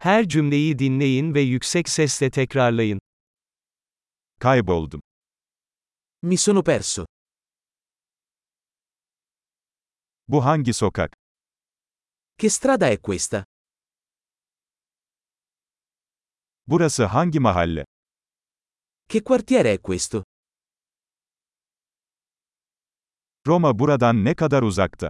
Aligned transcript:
Her 0.00 0.28
cümleyi 0.28 0.78
dinleyin 0.78 1.34
ve 1.34 1.40
yüksek 1.40 1.88
sesle 1.88 2.30
tekrarlayın. 2.30 3.00
Kayboldum. 4.40 5.00
Mi 6.22 6.36
sono 6.38 6.62
perso. 6.62 7.06
Bu 10.28 10.44
hangi 10.44 10.72
sokak? 10.72 11.12
Che 12.40 12.48
strada 12.50 12.86
è 12.88 13.00
questa? 13.00 13.44
Burası 16.66 17.04
hangi 17.04 17.40
mahalle? 17.40 17.84
Che 19.08 19.22
quartiere 19.22 19.72
è 19.72 19.80
questo? 19.80 20.22
Roma 23.46 23.72
buradan 23.78 24.24
ne 24.24 24.34
kadar 24.34 24.62
uzakta? 24.62 25.08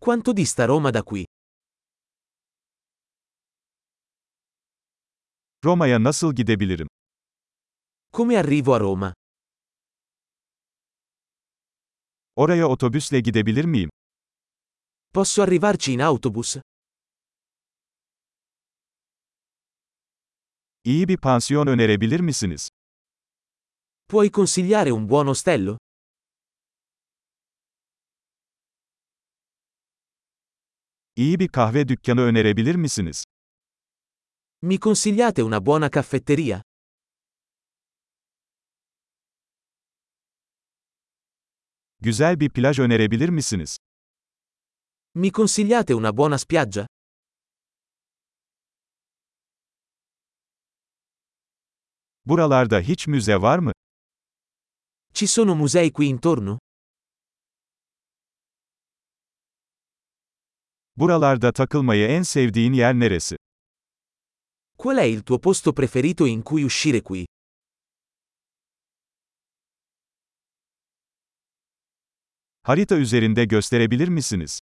Quanto 0.00 0.32
dista 0.32 0.64
Roma 0.66 0.90
da 0.90 1.02
qui? 1.02 1.24
Roma'ya 5.64 6.04
nasıl 6.04 6.34
gidebilirim? 6.34 6.88
Come 8.12 8.38
arrivo 8.38 8.74
a 8.74 8.80
Roma? 8.80 9.14
Oraya 12.36 12.68
otobüsle 12.68 13.20
gidebilir 13.20 13.64
miyim? 13.64 13.90
Posso 15.14 15.42
arrivarci 15.42 15.92
in 15.92 15.98
autobus? 15.98 16.56
İyi 20.84 21.08
bir 21.08 21.16
pansiyon 21.16 21.66
önerebilir 21.66 22.20
misiniz? 22.20 22.68
Puoi 24.08 24.30
consigliare 24.32 24.92
un 24.92 25.08
buon 25.10 25.26
ostello? 25.26 25.78
İyi 31.16 31.38
bir 31.38 31.48
kahve 31.48 31.88
dükkanı 31.88 32.20
önerebilir 32.20 32.74
misiniz? 32.74 33.24
Mi 34.60 34.76
consigliate 34.78 35.42
una 35.42 35.60
buona 35.60 35.88
caffetteria? 35.88 36.60
Güzel 42.00 42.40
bir 42.40 42.50
plaj 42.50 42.78
önerebilir 42.78 43.28
misiniz? 43.28 43.76
Mi 45.14 45.32
consigliate 45.32 45.94
una 45.94 46.16
buona 46.16 46.38
spiaggia? 46.38 46.86
Buralarda 52.24 52.80
hiç 52.80 53.06
müze 53.06 53.42
var 53.42 53.58
mı? 53.58 53.72
Ci 55.14 55.26
sono 55.26 55.54
musei 55.54 55.92
qui 55.92 56.06
intorno? 56.08 56.58
Buralarda 60.96 61.52
takılmayı 61.52 62.08
en 62.08 62.22
sevdiğin 62.22 62.72
yer 62.72 62.94
neresi? 62.94 63.36
Qual 64.80 64.96
è 64.96 65.02
il 65.02 65.24
tuo 65.24 65.40
posto 65.40 65.72
preferito 65.72 66.24
in 66.24 66.44
cui 66.44 66.62
uscire 66.62 67.02
qui? 67.02 67.24
Harita 72.62 72.94
üzerinde 72.94 73.44
gösterebilir 73.44 74.08
misiniz? 74.08 74.58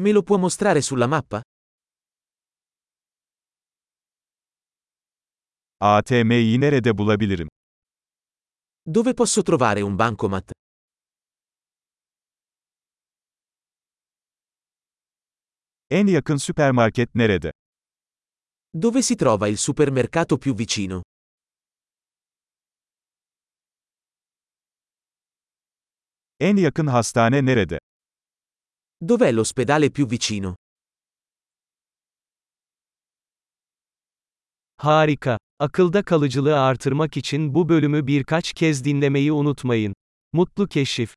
Me 0.00 0.12
lo 0.12 0.22
può 0.22 0.38
mostrare 0.38 0.80
sulla 0.80 1.06
mappa? 1.08 1.40
ATM'yi 5.78 6.56
nerede 6.58 6.92
bulabilirim? 6.94 7.48
Dove 8.82 9.14
posso 9.14 9.42
trovare 9.42 9.80
un 9.82 9.96
bancomat? 9.96 10.50
En 15.90 16.06
yakın 16.06 16.36
süpermarket 16.36 17.14
nerede? 17.14 17.50
Dove 18.76 19.02
si 19.02 19.14
trova 19.14 19.46
il 19.46 19.56
supermercato 19.56 20.36
più 20.36 20.52
vicino? 20.52 21.02
En 26.40 26.56
yakın 26.56 26.86
hastane 26.86 27.40
nerede? 27.46 27.78
Dov'è 29.00 29.32
l'ospedale 29.32 29.90
più 29.90 30.06
vicino? 30.10 30.54
Harika. 34.76 35.38
Akılda 35.58 36.02
kalıcılığı 36.02 36.60
artırmak 36.60 37.16
için 37.16 37.54
bu 37.54 37.68
bölümü 37.68 38.06
birkaç 38.06 38.52
kez 38.52 38.84
dinlemeyi 38.84 39.32
unutmayın. 39.32 39.94
Mutlu 40.32 40.68
keşif. 40.68 41.14